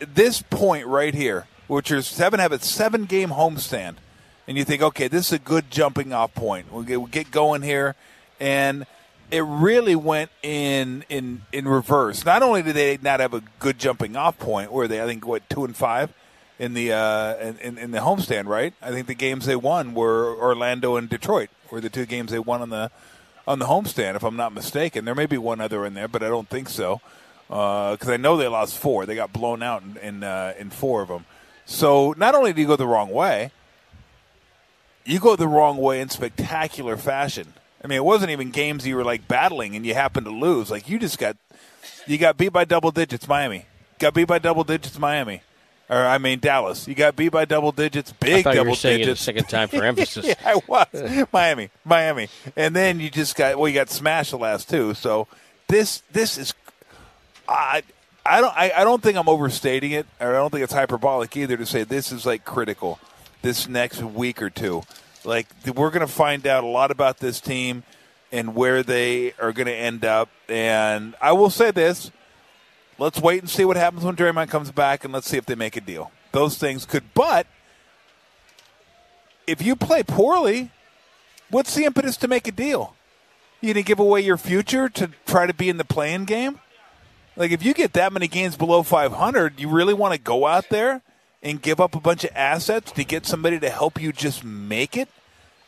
this 0.00 0.42
point 0.42 0.86
right 0.86 1.14
here, 1.14 1.46
which 1.66 1.90
is 1.90 2.06
seven 2.06 2.40
have 2.40 2.52
a 2.52 2.58
seven 2.58 3.04
game 3.04 3.30
homestand, 3.30 3.96
and 4.46 4.56
you 4.56 4.64
think, 4.64 4.82
okay, 4.82 5.08
this 5.08 5.28
is 5.28 5.32
a 5.34 5.38
good 5.38 5.70
jumping 5.70 6.12
off 6.12 6.34
point. 6.34 6.72
We'll 6.72 6.82
get, 6.82 6.98
we'll 6.98 7.06
get 7.06 7.30
going 7.30 7.62
here, 7.62 7.94
and 8.40 8.86
it 9.30 9.42
really 9.42 9.96
went 9.96 10.30
in 10.42 11.04
in 11.08 11.42
in 11.52 11.68
reverse. 11.68 12.24
Not 12.24 12.42
only 12.42 12.62
did 12.62 12.74
they 12.74 12.98
not 13.00 13.20
have 13.20 13.34
a 13.34 13.42
good 13.58 13.78
jumping 13.78 14.16
off 14.16 14.38
point, 14.38 14.72
where 14.72 14.88
they 14.88 15.02
I 15.02 15.06
think 15.06 15.26
what 15.26 15.48
two 15.50 15.64
and 15.64 15.76
five 15.76 16.12
in 16.58 16.74
the 16.74 16.92
uh, 16.92 17.36
in, 17.36 17.78
in 17.78 17.90
the 17.90 17.98
homestand, 17.98 18.46
right? 18.46 18.74
I 18.82 18.90
think 18.90 19.06
the 19.06 19.14
games 19.14 19.46
they 19.46 19.56
won 19.56 19.94
were 19.94 20.34
Orlando 20.36 20.96
and 20.96 21.08
Detroit 21.08 21.50
were 21.70 21.80
the 21.80 21.90
two 21.90 22.06
games 22.06 22.30
they 22.30 22.38
won 22.38 22.62
on 22.62 22.70
the 22.70 22.90
on 23.46 23.58
the 23.58 23.66
homestand, 23.66 24.14
if 24.14 24.22
I'm 24.22 24.36
not 24.36 24.52
mistaken. 24.52 25.04
There 25.04 25.14
may 25.14 25.26
be 25.26 25.38
one 25.38 25.60
other 25.60 25.86
in 25.86 25.94
there, 25.94 26.08
but 26.08 26.22
I 26.22 26.28
don't 26.28 26.48
think 26.48 26.68
so 26.68 27.00
because 27.48 28.08
uh, 28.08 28.12
I 28.12 28.16
know 28.18 28.36
they 28.36 28.48
lost 28.48 28.76
four. 28.76 29.06
They 29.06 29.14
got 29.14 29.32
blown 29.32 29.62
out 29.62 29.82
in 29.82 29.96
in, 29.98 30.22
uh, 30.22 30.54
in 30.58 30.70
four 30.70 31.02
of 31.02 31.08
them. 31.08 31.24
So 31.64 32.14
not 32.16 32.34
only 32.34 32.52
do 32.52 32.60
you 32.60 32.66
go 32.66 32.76
the 32.76 32.86
wrong 32.86 33.10
way, 33.10 33.52
you 35.04 35.18
go 35.20 35.36
the 35.36 35.48
wrong 35.48 35.76
way 35.76 36.00
in 36.00 36.08
spectacular 36.08 36.96
fashion. 36.96 37.54
I 37.82 37.86
mean, 37.86 37.96
it 37.96 38.04
wasn't 38.04 38.30
even 38.30 38.50
games 38.50 38.86
you 38.86 38.96
were 38.96 39.04
like 39.04 39.28
battling 39.28 39.76
and 39.76 39.86
you 39.86 39.94
happened 39.94 40.26
to 40.26 40.32
lose. 40.32 40.70
Like 40.70 40.88
you 40.88 40.98
just 40.98 41.18
got 41.18 41.36
you 42.06 42.18
got 42.18 42.36
beat 42.36 42.52
by 42.52 42.64
double 42.64 42.90
digits, 42.90 43.28
Miami. 43.28 43.66
Got 43.98 44.14
beat 44.14 44.26
by 44.28 44.38
double 44.38 44.64
digits, 44.64 44.98
Miami 44.98 45.42
or 45.88 45.96
I 45.96 46.18
mean 46.18 46.38
Dallas. 46.38 46.86
You 46.86 46.94
got 46.94 47.16
beat 47.16 47.30
by 47.30 47.44
double 47.44 47.72
digits, 47.72 48.12
big 48.12 48.46
I 48.46 48.54
double 48.54 48.64
you 48.64 48.70
were 48.70 48.76
saying 48.76 48.98
digits. 48.98 49.20
It 49.20 49.22
a 49.22 49.24
second 49.24 49.48
time 49.48 49.68
for 49.68 49.84
emphasis. 49.84 50.26
yeah, 50.26 50.34
I 50.44 50.60
was 50.66 51.26
Miami, 51.32 51.70
Miami, 51.84 52.28
and 52.56 52.74
then 52.74 53.00
you 53.00 53.10
just 53.10 53.36
got 53.36 53.58
well, 53.58 53.68
you 53.68 53.74
got 53.74 53.90
smashed 53.90 54.30
the 54.30 54.38
last 54.38 54.68
two. 54.68 54.94
So 54.94 55.26
this 55.68 56.02
this 56.12 56.38
is 56.38 56.54
I. 57.48 57.82
I 58.26 58.42
don't. 58.42 58.54
I, 58.54 58.72
I 58.76 58.84
don't 58.84 59.02
think 59.02 59.16
I'm 59.16 59.28
overstating 59.28 59.92
it, 59.92 60.06
or 60.20 60.28
I 60.28 60.32
don't 60.38 60.50
think 60.50 60.62
it's 60.62 60.72
hyperbolic 60.74 61.34
either 61.34 61.56
to 61.56 61.64
say 61.64 61.82
this 61.84 62.12
is 62.12 62.26
like 62.26 62.44
critical. 62.44 62.98
This 63.40 63.66
next 63.66 64.02
week 64.02 64.42
or 64.42 64.50
two, 64.50 64.82
like 65.24 65.46
we're 65.74 65.90
going 65.90 66.06
to 66.06 66.12
find 66.12 66.46
out 66.46 66.64
a 66.64 66.66
lot 66.66 66.90
about 66.90 67.18
this 67.18 67.40
team 67.40 67.82
and 68.30 68.54
where 68.54 68.82
they 68.82 69.32
are 69.40 69.52
going 69.52 69.66
to 69.66 69.74
end 69.74 70.04
up. 70.04 70.28
And 70.48 71.14
I 71.20 71.32
will 71.32 71.50
say 71.50 71.70
this: 71.70 72.10
Let's 72.98 73.20
wait 73.20 73.40
and 73.40 73.48
see 73.48 73.64
what 73.64 73.76
happens 73.76 74.04
when 74.04 74.16
Draymond 74.16 74.48
comes 74.48 74.70
back, 74.70 75.04
and 75.04 75.12
let's 75.12 75.28
see 75.28 75.36
if 75.36 75.46
they 75.46 75.54
make 75.54 75.76
a 75.76 75.80
deal. 75.80 76.10
Those 76.32 76.58
things 76.58 76.84
could, 76.84 77.14
but 77.14 77.46
if 79.46 79.62
you 79.62 79.76
play 79.76 80.02
poorly, 80.02 80.70
what's 81.48 81.74
the 81.74 81.84
impetus 81.84 82.16
to 82.18 82.28
make 82.28 82.46
a 82.46 82.52
deal? 82.52 82.94
You 83.60 83.72
gonna 83.72 83.82
give 83.82 83.98
away 83.98 84.20
your 84.20 84.36
future 84.36 84.88
to 84.90 85.10
try 85.26 85.46
to 85.46 85.54
be 85.54 85.68
in 85.68 85.78
the 85.78 85.84
play-in 85.84 86.26
game? 86.26 86.60
Like 87.34 87.50
if 87.50 87.64
you 87.64 87.72
get 87.72 87.94
that 87.94 88.12
many 88.12 88.28
games 88.28 88.56
below 88.56 88.82
500, 88.82 89.58
you 89.58 89.68
really 89.68 89.94
want 89.94 90.12
to 90.12 90.20
go 90.20 90.46
out 90.46 90.68
there 90.68 91.02
and 91.42 91.62
give 91.62 91.80
up 91.80 91.94
a 91.94 92.00
bunch 92.00 92.24
of 92.24 92.30
assets 92.34 92.92
to 92.92 93.04
get 93.04 93.26
somebody 93.26 93.58
to 93.60 93.70
help 93.70 94.00
you 94.00 94.12
just 94.12 94.44
make 94.44 94.96
it 94.96 95.08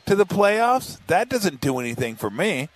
to 0.06 0.14
the 0.14 0.26
playoffs? 0.26 0.98
That 1.06 1.28
doesn't 1.28 1.60
do 1.60 1.78
anything 1.78 2.16
for 2.16 2.30
me 2.30 2.68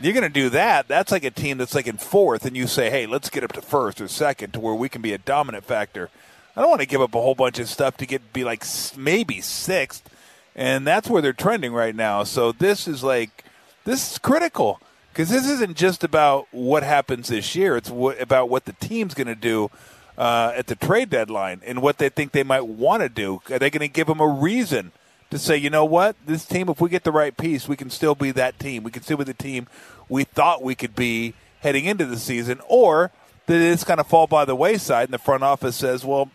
you're 0.00 0.12
going 0.12 0.22
to 0.22 0.28
do 0.28 0.50
that. 0.50 0.88
That's 0.88 1.10
like 1.10 1.24
a 1.24 1.30
team 1.30 1.58
that's 1.58 1.74
like 1.74 1.86
in 1.86 1.96
fourth, 1.96 2.44
and 2.44 2.56
you 2.56 2.66
say, 2.66 2.90
hey, 2.90 3.06
let's 3.06 3.30
get 3.30 3.44
up 3.44 3.52
to 3.52 3.62
first 3.62 4.00
or 4.00 4.08
second 4.08 4.52
to 4.52 4.60
where 4.60 4.74
we 4.74 4.88
can 4.88 5.02
be 5.02 5.12
a 5.12 5.18
dominant 5.18 5.64
factor. 5.64 6.10
I 6.54 6.60
don't 6.60 6.70
want 6.70 6.80
to 6.80 6.86
give 6.86 7.00
up 7.00 7.14
a 7.14 7.20
whole 7.20 7.34
bunch 7.34 7.58
of 7.58 7.68
stuff 7.68 7.96
to 7.98 8.06
get 8.06 8.32
be 8.32 8.44
like 8.44 8.64
maybe 8.96 9.40
sixth, 9.40 10.08
and 10.54 10.86
that's 10.86 11.08
where 11.08 11.22
they're 11.22 11.32
trending 11.32 11.72
right 11.72 11.94
now. 11.94 12.24
So 12.24 12.52
this 12.52 12.88
is 12.88 13.02
like 13.02 13.44
this 13.84 14.12
is 14.12 14.18
critical 14.18 14.80
because 15.12 15.28
this 15.28 15.48
isn't 15.48 15.76
just 15.76 16.02
about 16.04 16.46
what 16.50 16.82
happens 16.82 17.28
this 17.28 17.54
year. 17.54 17.76
It's 17.76 17.90
what, 17.90 18.20
about 18.20 18.48
what 18.48 18.64
the 18.64 18.72
team's 18.74 19.14
going 19.14 19.26
to 19.26 19.34
do 19.34 19.70
uh, 20.18 20.52
at 20.54 20.66
the 20.66 20.76
trade 20.76 21.10
deadline 21.10 21.60
and 21.64 21.82
what 21.82 21.98
they 21.98 22.08
think 22.08 22.32
they 22.32 22.42
might 22.42 22.66
want 22.66 23.02
to 23.02 23.08
do. 23.08 23.42
Are 23.50 23.58
they 23.58 23.70
going 23.70 23.80
to 23.80 23.92
give 23.92 24.06
them 24.06 24.20
a 24.20 24.28
reason? 24.28 24.92
to 25.28 25.40
say, 25.40 25.56
you 25.56 25.68
know 25.68 25.84
what, 25.84 26.14
this 26.24 26.44
team, 26.44 26.68
if 26.68 26.80
we 26.80 26.88
get 26.88 27.02
the 27.02 27.10
right 27.10 27.36
piece, 27.36 27.66
we 27.66 27.74
can 27.74 27.90
still 27.90 28.14
be 28.14 28.30
that 28.30 28.60
team. 28.60 28.84
We 28.84 28.92
can 28.92 29.02
still 29.02 29.16
be 29.16 29.24
the 29.24 29.34
team 29.34 29.66
we 30.08 30.24
thought 30.24 30.62
we 30.62 30.74
could 30.74 30.94
be 30.94 31.34
heading 31.60 31.84
into 31.84 32.06
the 32.06 32.18
season, 32.18 32.60
or 32.68 33.10
that 33.46 33.60
it's 33.60 33.84
kind 33.84 34.00
of 34.00 34.06
fall 34.06 34.26
by 34.26 34.44
the 34.44 34.54
wayside, 34.54 35.04
and 35.04 35.14
the 35.14 35.18
front 35.18 35.42
office 35.42 35.76
says, 35.76 36.04
well, 36.04 36.30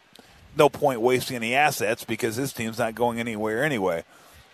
no 0.58 0.70
point 0.70 1.00
wasting 1.00 1.38
any 1.38 1.56
assets 1.56 2.04
because 2.04 2.36
this 2.36 2.52
team's 2.52 2.78
not 2.78 2.96
going 2.96 3.20
anywhere 3.20 3.64
anyway. 3.64 4.04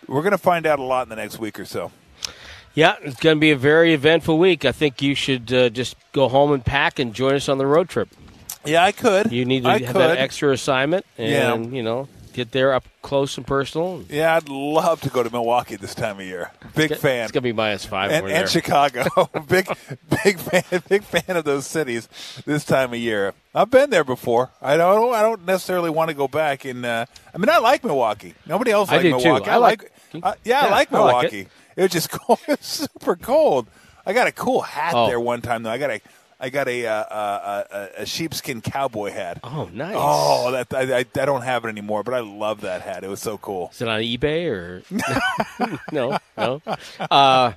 We're 0.06 0.22
going 0.22 0.32
to 0.32 0.38
find 0.38 0.66
out 0.66 0.78
a 0.78 0.82
lot 0.82 1.02
in 1.02 1.08
the 1.08 1.16
next 1.16 1.38
week 1.38 1.58
or 1.58 1.64
so. 1.64 1.90
Yeah, 2.74 2.94
it's 3.02 3.18
going 3.18 3.36
to 3.36 3.40
be 3.40 3.50
a 3.50 3.56
very 3.56 3.92
eventful 3.92 4.38
week. 4.38 4.64
I 4.64 4.70
think 4.70 5.02
you 5.02 5.16
should 5.16 5.52
uh, 5.52 5.68
just 5.70 5.96
go 6.12 6.28
home 6.28 6.52
and 6.52 6.64
pack 6.64 7.00
and 7.00 7.12
join 7.12 7.34
us 7.34 7.48
on 7.48 7.58
the 7.58 7.66
road 7.66 7.88
trip. 7.88 8.08
Yeah, 8.64 8.84
I 8.84 8.92
could. 8.92 9.32
You 9.32 9.44
need 9.44 9.64
to 9.64 9.70
I 9.70 9.78
have 9.78 9.86
could. 9.88 9.96
that 9.96 10.18
extra 10.18 10.50
assignment, 10.52 11.06
and 11.16 11.30
Yeah. 11.66 11.76
you 11.76 11.82
know, 11.82 12.08
get 12.32 12.52
there 12.52 12.72
up 12.74 12.84
close 13.02 13.36
and 13.38 13.46
personal. 13.46 14.04
Yeah, 14.08 14.36
I'd 14.36 14.48
love 14.48 15.00
to 15.02 15.10
go 15.10 15.22
to 15.22 15.30
Milwaukee 15.30 15.76
this 15.76 15.94
time 15.94 16.20
of 16.20 16.26
year. 16.26 16.50
Big 16.74 16.94
fan. 16.96 17.24
It's 17.24 17.32
going 17.32 17.40
to 17.42 17.48
be 17.48 17.52
minus 17.52 17.84
five 17.84 18.10
and, 18.10 18.28
and. 18.28 18.48
Chicago. 18.48 19.04
big, 19.48 19.66
big 20.24 20.38
fan, 20.38 20.82
big 20.88 21.02
fan 21.02 21.36
of 21.36 21.44
those 21.44 21.66
cities 21.66 22.08
this 22.44 22.64
time 22.64 22.92
of 22.92 22.98
year. 22.98 23.32
I've 23.54 23.70
been 23.70 23.90
there 23.90 24.04
before. 24.04 24.50
I 24.62 24.76
don't, 24.76 25.14
I 25.14 25.22
don't 25.22 25.44
necessarily 25.46 25.90
want 25.90 26.10
to 26.10 26.14
go 26.14 26.28
back. 26.28 26.64
And 26.64 26.84
uh, 26.84 27.06
I 27.34 27.38
mean, 27.38 27.48
I 27.48 27.58
like 27.58 27.82
Milwaukee. 27.82 28.34
Nobody 28.46 28.70
else 28.70 28.90
I 28.90 28.96
likes 28.96 29.02
do, 29.04 29.10
too. 29.18 29.24
Milwaukee. 29.24 29.50
I 29.50 29.56
like- 29.56 29.92
uh, 30.22 30.34
yeah, 30.44 30.60
I 30.60 30.64
Yeah, 30.64 30.70
like 30.70 30.70
I 30.70 30.70
like 30.70 30.92
Milwaukee. 30.92 31.38
it. 31.40 31.48
it. 31.76 31.82
was 31.82 31.90
just 31.92 32.10
cold. 32.12 32.38
It 32.46 32.58
was 32.60 32.66
super 32.66 33.16
cold. 33.16 33.66
I 34.06 34.12
got 34.12 34.26
a 34.26 34.32
cool 34.32 34.60
hat 34.62 34.94
Oh. 34.94 35.06
there 35.06 35.18
one 35.20 35.40
time 35.42 35.62
though. 35.64 35.70
I 35.70 35.78
got 35.78 35.90
a 35.90 36.00
I 36.40 36.50
got 36.50 36.68
a 36.68 36.86
uh, 36.86 36.92
uh, 36.92 37.64
a, 37.98 38.02
a 38.02 38.06
sheepskin 38.06 38.60
cowboy 38.60 39.10
hat. 39.10 39.40
Oh, 39.42 39.68
nice. 39.72 39.96
Oh, 39.98 40.52
that 40.52 40.72
I, 40.72 40.98
I, 40.98 40.98
I 40.98 41.02
don't 41.02 41.42
have 41.42 41.64
it 41.64 41.68
anymore, 41.68 42.04
but 42.04 42.14
I 42.14 42.20
love 42.20 42.60
that 42.60 42.82
hat. 42.82 43.02
It 43.02 43.08
was 43.08 43.20
so 43.20 43.38
cool. 43.38 43.70
Is 43.72 43.82
it 43.82 43.88
on 43.88 44.00
eBay 44.00 44.46
or 44.46 44.82
no? 45.92 46.18
No. 46.36 46.62
Uh, 47.10 47.52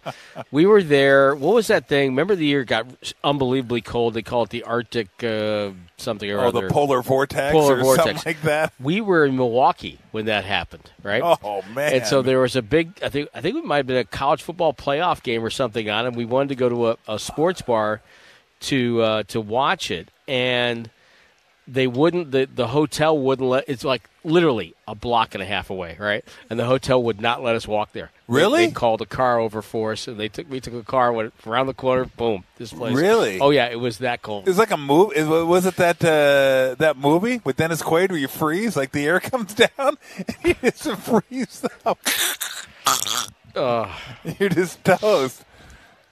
we 0.51 0.65
were 0.65 0.81
there. 0.81 1.35
What 1.35 1.53
was 1.53 1.67
that 1.67 1.87
thing? 1.87 2.09
Remember 2.09 2.35
the 2.35 2.45
year 2.45 2.61
it 2.61 2.65
got 2.69 2.87
unbelievably 3.23 3.81
cold? 3.81 4.15
They 4.15 4.23
call 4.23 4.43
it 4.43 4.49
the 4.49 4.63
Arctic 4.63 5.09
uh, 5.23 5.71
something 5.97 6.29
or 6.31 6.39
Oh, 6.39 6.47
other. 6.47 6.61
the 6.67 6.73
polar 6.73 7.03
vortex 7.03 7.51
Polar 7.51 7.77
or 7.77 7.81
vortex. 7.83 8.05
something 8.07 8.23
like 8.33 8.41
that. 8.41 8.73
we 8.79 8.99
were 8.99 9.25
in 9.25 9.35
Milwaukee 9.35 9.99
when 10.11 10.25
that 10.25 10.43
happened, 10.43 10.89
right? 11.03 11.21
Oh 11.23 11.61
man! 11.75 11.93
And 11.93 12.07
so 12.07 12.23
there 12.23 12.39
was 12.39 12.55
a 12.55 12.63
big. 12.63 12.93
I 13.03 13.09
think. 13.09 13.29
I 13.35 13.41
think 13.41 13.57
it 13.57 13.63
might 13.63 13.77
have 13.77 13.87
been 13.87 13.97
a 13.97 14.05
college 14.05 14.41
football 14.41 14.73
playoff 14.73 15.21
game 15.21 15.43
or 15.45 15.51
something 15.51 15.87
on, 15.87 16.07
and 16.07 16.15
we 16.15 16.25
wanted 16.25 16.49
to 16.49 16.55
go 16.55 16.67
to 16.67 16.87
a, 16.89 16.97
a 17.07 17.19
sports 17.19 17.61
bar 17.61 18.01
to 18.61 19.01
uh, 19.01 19.23
to 19.23 19.41
watch 19.41 19.91
it, 19.91 20.09
and 20.27 20.89
they 21.67 21.87
wouldn't. 21.87 22.31
The 22.31 22.47
the 22.53 22.67
hotel 22.67 23.17
wouldn't 23.17 23.47
let. 23.47 23.65
It's 23.67 23.83
like 23.83 24.09
literally 24.23 24.75
a 24.87 24.95
block 24.95 25.33
and 25.33 25.41
a 25.41 25.45
half 25.45 25.69
away, 25.69 25.95
right? 25.99 26.23
And 26.49 26.59
the 26.59 26.65
hotel 26.65 27.01
would 27.03 27.21
not 27.21 27.43
let 27.43 27.55
us 27.55 27.67
walk 27.67 27.93
there. 27.93 28.11
Really? 28.27 28.67
They, 28.67 28.71
called 28.71 29.01
a 29.01 29.05
car 29.05 29.39
over 29.39 29.61
for 29.61 29.93
us, 29.93 30.07
and 30.07 30.19
they 30.19 30.27
took 30.27 30.49
we 30.49 30.59
took 30.59 30.73
a 30.73 30.83
car, 30.83 31.11
went 31.11 31.33
around 31.45 31.67
the 31.67 31.73
corner, 31.73 32.05
boom, 32.05 32.43
this 32.57 32.73
place. 32.73 32.95
Really? 32.95 33.39
Oh 33.39 33.49
yeah, 33.49 33.67
it 33.67 33.79
was 33.79 33.99
that 33.99 34.21
cold. 34.21 34.47
It's 34.47 34.57
like 34.57 34.71
a 34.71 34.77
movie. 34.77 35.21
Was 35.23 35.65
it 35.65 35.75
that 35.77 36.03
uh, 36.03 36.75
that 36.75 36.97
movie 36.97 37.41
with 37.43 37.57
Dennis 37.57 37.81
Quaid 37.81 38.09
where 38.09 38.19
you 38.19 38.27
freeze, 38.27 38.75
like 38.75 38.91
the 38.91 39.05
air 39.05 39.19
comes 39.21 39.53
down 39.53 39.97
and 40.17 40.35
you 40.43 40.55
just 40.61 40.91
freeze 40.97 41.65
up? 41.85 41.99
Ugh. 43.55 43.89
You're 44.39 44.49
just 44.49 44.83
toast. 44.83 45.43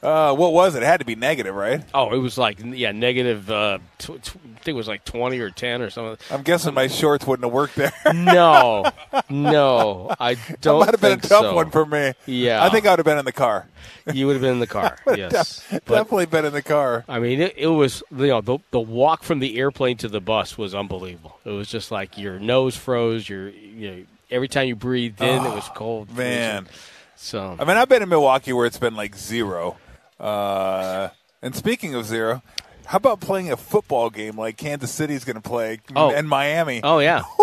Uh, 0.01 0.33
what 0.33 0.53
was 0.53 0.75
it? 0.75 0.83
It 0.83 0.85
had 0.85 1.01
to 1.01 1.05
be 1.05 1.15
negative, 1.15 1.53
right? 1.53 1.83
oh, 1.93 2.13
it 2.13 2.19
was 2.19 2.37
like 2.37 2.59
yeah, 2.63 2.93
negative. 2.93 3.51
Uh, 3.51 3.79
tw- 3.97 4.23
tw- 4.23 4.37
I 4.37 4.61
think 4.61 4.67
it 4.67 4.73
was 4.73 4.87
like 4.87 5.03
twenty 5.03 5.39
or 5.39 5.49
ten 5.49 5.81
or 5.81 5.89
something. 5.89 6.17
I'm 6.33 6.41
guessing 6.43 6.73
my 6.73 6.87
shorts 6.87 7.27
wouldn't 7.27 7.43
have 7.45 7.53
worked 7.53 7.75
there. 7.75 7.91
No, 8.13 8.85
no, 9.29 10.13
I 10.19 10.35
don't. 10.61 10.79
might 10.79 10.91
have 10.91 11.01
been 11.01 11.19
a 11.19 11.21
tough 11.21 11.41
so. 11.41 11.55
one 11.55 11.69
for 11.69 11.85
me. 11.85 12.13
Yeah. 12.25 12.63
I 12.63 12.69
think 12.69 12.85
I 12.85 12.91
would 12.91 12.99
have 12.99 13.05
been 13.05 13.17
in 13.17 13.25
the 13.25 13.31
car. 13.33 13.67
You 14.13 14.27
would 14.27 14.33
have 14.33 14.41
been 14.41 14.53
in 14.53 14.59
the 14.59 14.67
car. 14.67 14.97
yes, 15.15 15.65
Definitely 15.69 16.27
been 16.27 16.45
in 16.45 16.53
the 16.53 16.61
car. 16.61 17.03
I 17.07 17.19
mean, 17.19 17.41
it, 17.41 17.55
it 17.57 17.67
was 17.67 18.01
you 18.15 18.27
know 18.27 18.41
the 18.41 18.59
the 18.71 18.79
walk 18.79 19.23
from 19.23 19.39
the 19.39 19.57
airplane 19.59 19.97
to 19.97 20.07
the 20.07 20.21
bus 20.21 20.57
was 20.57 20.73
unbelievable. 20.73 21.39
It 21.43 21.51
was 21.51 21.67
just 21.67 21.91
like 21.91 22.17
your 22.17 22.39
nose 22.39 22.75
froze. 22.77 23.27
Your 23.27 23.49
you 23.49 23.91
know 23.91 24.03
every 24.31 24.47
time 24.47 24.67
you 24.67 24.75
breathed 24.75 25.21
in, 25.21 25.45
it 25.45 25.53
was 25.53 25.69
cold. 25.75 26.07
Oh, 26.11 26.15
Man, 26.17 26.67
so 27.15 27.57
I 27.59 27.65
mean, 27.65 27.77
I've 27.77 27.89
been 27.89 28.01
in 28.01 28.09
Milwaukee 28.09 28.53
where 28.53 28.65
it's 28.65 28.79
been 28.79 28.95
like 28.95 29.15
zero. 29.15 29.77
Uh, 30.19 31.09
and 31.41 31.55
speaking 31.55 31.95
of 31.95 32.05
zero, 32.05 32.41
how 32.85 32.97
about 32.97 33.19
playing 33.21 33.51
a 33.51 33.57
football 33.57 34.09
game 34.09 34.37
like 34.37 34.57
Kansas 34.57 34.91
City's 34.91 35.23
going 35.23 35.35
to 35.35 35.41
play 35.41 35.79
Oh. 35.95 36.11
and 36.11 36.27
Miami? 36.27 36.81
oh 36.83 36.99
yeah, 36.99 37.23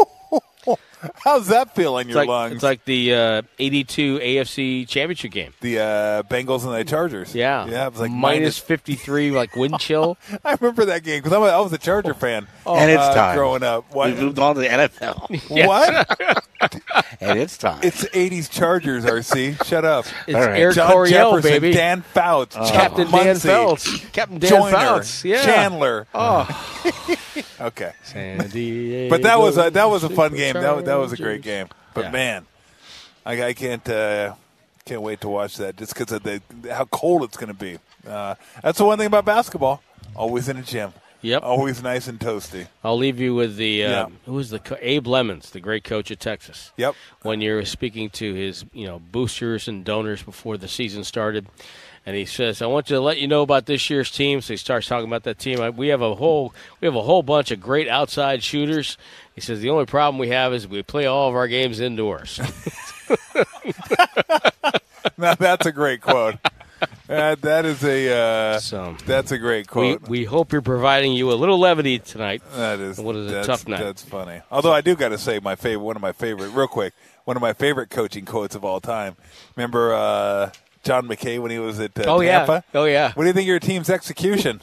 How's 1.22 1.48
that 1.48 1.74
feel 1.74 1.98
in 1.98 2.08
it's 2.08 2.14
your 2.14 2.22
like 2.22 2.28
lungs? 2.28 2.54
it's 2.54 2.62
like 2.64 2.84
the 2.84 3.14
uh, 3.14 3.42
'82 3.60 4.18
AFC 4.18 4.88
Championship 4.88 5.30
game. 5.30 5.52
the 5.60 5.78
uh, 5.78 6.22
Bengals 6.24 6.64
and 6.64 6.74
the 6.74 6.84
Chargers. 6.84 7.32
Yeah, 7.34 7.66
yeah. 7.66 7.86
It 7.86 7.92
was 7.92 8.00
like 8.00 8.10
minus 8.10 8.40
minus. 8.40 8.58
53, 8.58 9.30
like 9.32 9.54
wind 9.54 9.78
chill. 9.78 10.16
I 10.44 10.56
remember 10.60 10.86
that 10.86 11.04
game 11.04 11.22
because 11.22 11.32
I 11.32 11.58
was 11.60 11.72
a 11.72 11.78
Charger 11.78 12.14
fan. 12.14 12.48
And 12.66 12.90
it's 12.90 13.00
uh, 13.00 13.14
time. 13.14 13.36
growing 13.36 13.62
up. 13.62 13.84
What? 13.94 14.08
We've 14.10 14.18
moved 14.20 14.38
on 14.40 14.56
to 14.56 14.60
the 14.62 14.68
NFL, 14.68 15.50
What? 15.66 16.45
and 17.20 17.38
it's 17.38 17.58
time. 17.58 17.80
it's 17.82 18.04
'80s 18.04 18.50
Chargers. 18.50 19.04
RC, 19.04 19.64
shut 19.64 19.84
up. 19.84 20.06
It's 20.26 20.34
All 20.34 20.42
right. 20.46 20.58
Eric 20.60 20.74
John 20.76 20.90
Coryell, 20.92 21.36
Jefferson, 21.36 21.50
baby. 21.60 21.72
Dan 21.72 22.02
Fouts, 22.02 22.54
Captain 22.56 23.04
Chuck 23.06 23.12
Dan 23.12 23.26
Muncie, 23.26 23.48
Feltz. 23.48 23.98
Captain 24.12 24.38
Dan 24.38 24.50
Joiner, 24.50 24.70
Feltz. 24.76 25.24
Yeah. 25.24 25.44
Chandler. 25.44 26.06
Oh, 26.14 26.46
Okay. 27.60 27.92
San 28.02 28.48
Diego 28.48 29.10
But 29.14 29.22
that 29.22 29.38
was 29.38 29.58
a 29.58 29.70
that 29.70 29.88
was 29.88 30.04
a 30.04 30.08
fun 30.10 30.34
game. 30.34 30.54
That, 30.54 30.84
that 30.84 30.94
was 30.96 31.12
a 31.12 31.16
great 31.16 31.42
game. 31.42 31.68
But 31.94 32.04
Yeah. 32.06 32.10
man, 32.10 32.46
I, 33.24 33.42
I 33.44 33.52
can't 33.52 33.86
uh, 33.88 34.34
can't 34.84 35.02
wait 35.02 35.20
to 35.22 35.28
watch 35.28 35.56
that 35.56 35.76
just 35.76 35.94
because 35.94 36.12
of 36.12 36.22
the 36.22 36.40
how 36.72 36.84
cold 36.86 37.24
it's 37.24 37.36
going 37.36 37.48
to 37.48 37.54
be. 37.54 37.78
Uh, 38.06 38.34
that's 38.62 38.78
the 38.78 38.84
one 38.84 38.98
thing 38.98 39.06
about 39.08 39.24
basketball. 39.24 39.82
Always 40.14 40.48
in 40.48 40.56
a 40.56 40.62
gym. 40.62 40.92
Yep. 41.26 41.42
Always 41.42 41.82
nice 41.82 42.06
and 42.08 42.18
toasty. 42.20 42.68
I'll 42.84 42.96
leave 42.96 43.18
you 43.18 43.34
with 43.34 43.56
the 43.56 43.84
uh, 43.84 43.90
Yeah. 43.90 44.06
who 44.26 44.32
was 44.34 44.50
the 44.50 44.58
co- 44.60 44.78
Abe 44.80 45.06
Lemons, 45.06 45.50
the 45.50 45.60
great 45.60 45.82
coach 45.84 46.10
of 46.10 46.18
Texas. 46.18 46.72
Yep. 46.76 46.94
When 47.22 47.40
you're 47.40 47.64
speaking 47.64 48.10
to 48.10 48.32
his, 48.34 48.64
you 48.72 48.86
know, 48.86 49.00
boosters 49.00 49.66
and 49.68 49.84
donors 49.84 50.22
before 50.22 50.56
the 50.56 50.68
season 50.68 51.02
started, 51.04 51.46
and 52.06 52.14
he 52.14 52.24
says, 52.24 52.62
"I 52.62 52.66
want 52.66 52.88
you 52.90 52.96
to 52.96 53.00
let 53.02 53.18
you 53.18 53.26
know 53.26 53.42
about 53.42 53.66
this 53.66 53.90
year's 53.90 54.10
team." 54.12 54.40
So 54.40 54.52
he 54.52 54.56
starts 54.56 54.86
talking 54.86 55.08
about 55.08 55.24
that 55.24 55.38
team. 55.40 55.76
We 55.76 55.88
have 55.88 56.02
a 56.02 56.14
whole 56.14 56.54
we 56.80 56.86
have 56.86 56.94
a 56.94 57.02
whole 57.02 57.24
bunch 57.24 57.50
of 57.50 57.60
great 57.60 57.88
outside 57.88 58.44
shooters. 58.44 58.96
He 59.34 59.40
says 59.40 59.60
the 59.60 59.70
only 59.70 59.86
problem 59.86 60.18
we 60.18 60.28
have 60.28 60.54
is 60.54 60.68
we 60.68 60.82
play 60.84 61.06
all 61.06 61.28
of 61.28 61.34
our 61.34 61.48
games 61.48 61.80
indoors. 61.80 62.40
Now 65.18 65.34
that's 65.34 65.64
a 65.64 65.72
great 65.72 66.00
quote. 66.02 66.34
Uh, 67.08 67.36
that 67.36 67.64
is 67.64 67.84
a 67.84 68.12
uh, 68.12 68.58
So- 68.58 68.96
that's 69.06 69.30
a 69.30 69.38
great 69.38 69.68
quote. 69.68 70.02
we 70.08 70.24
hope 70.24 70.52
you're 70.52 70.62
providing 70.62 71.12
you 71.12 71.30
a 71.30 71.34
little 71.34 71.58
levity 71.58 71.98
tonight. 72.00 72.42
that 72.56 72.80
is 72.80 72.98
What 72.98 73.14
is 73.16 73.30
a 73.30 73.44
tough 73.44 73.66
night. 73.68 73.80
That's 73.80 74.02
funny. 74.02 74.40
Although 74.50 74.72
I 74.72 74.80
do 74.80 74.96
got 74.96 75.10
to 75.10 75.18
say 75.18 75.38
my 75.38 75.54
favorite, 75.54 75.84
one 75.84 75.96
of 75.96 76.02
my 76.02 76.12
favorite, 76.12 76.50
real 76.50 76.66
quick, 76.66 76.94
one 77.24 77.36
of 77.36 77.40
my 77.40 77.52
favorite 77.52 77.90
coaching 77.90 78.24
quotes 78.24 78.54
of 78.54 78.64
all 78.64 78.80
time. 78.80 79.16
Remember 79.54 79.94
uh, 79.94 80.50
John 80.82 81.06
McKay 81.08 81.40
when 81.40 81.50
he 81.50 81.58
was 81.58 81.78
at 81.80 81.98
uh, 81.98 82.04
Oh 82.06 82.20
yeah, 82.20 82.60
oh 82.74 82.84
yeah. 82.84 83.12
What 83.14 83.22
do 83.22 83.28
you 83.28 83.32
think 83.32 83.44
of 83.44 83.48
your 83.48 83.60
team's 83.60 83.88
execution? 83.90 84.62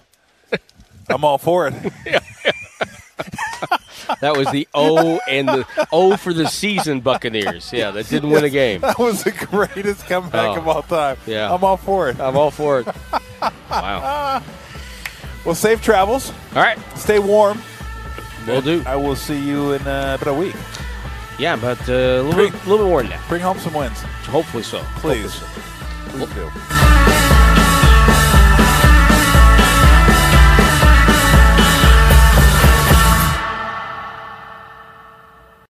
I'm 1.09 1.23
all 1.23 1.38
for 1.38 1.67
it. 1.67 1.73
That 4.22 4.36
was 4.38 4.50
the 4.51 4.67
O 4.74 5.19
and 5.29 5.48
the 5.48 5.65
O 5.91 6.15
for 6.17 6.33
the 6.33 6.48
season 6.48 7.00
Buccaneers. 7.01 7.72
Yeah, 7.74 7.91
that 7.91 8.07
didn't 8.10 8.29
win 8.29 8.43
a 8.43 8.50
game. 8.50 8.81
That 8.81 9.00
was 9.00 9.24
the 9.24 9.31
greatest 9.31 10.05
comeback 10.05 10.50
Oh, 10.57 10.60
of 10.60 10.67
all 10.67 10.81
time. 10.83 11.17
yeah. 11.25 11.53
I'm 11.53 11.63
all 11.63 11.77
for 11.77 12.10
it. 12.10 12.19
I'm 12.19 12.38
all 12.38 12.51
for 12.51 12.79
it. 12.81 12.88
Wow. 13.69 14.41
Well, 15.45 15.55
safe 15.55 15.81
travels. 15.81 16.31
All 16.55 16.62
right, 16.62 16.77
Stay 16.95 17.19
warm. 17.19 17.60
we'll 18.48 18.62
do. 18.62 18.83
I 18.86 18.95
will 18.95 19.15
see 19.15 19.38
you 19.38 19.74
in 19.74 19.81
uh, 19.81 20.17
about 20.22 20.27
a 20.31 20.33
week. 20.33 20.55
Yeah, 21.39 21.55
but 21.55 21.79
uh, 21.89 21.93
a 21.93 22.22
little 22.24 22.33
bit, 22.50 22.53
little 22.67 22.86
bit 22.86 22.89
more 22.91 23.01
than 23.01 23.10
that. 23.12 23.27
Bring 23.27 23.41
home 23.41 23.57
some 23.60 23.74
wins, 23.74 24.00
Hopefully 24.27 24.63
so. 24.63 24.79
please. 24.98 25.33
Hopefully 25.39 26.27
so. 26.27 26.27
Please 26.27 26.33
do. 26.36 26.92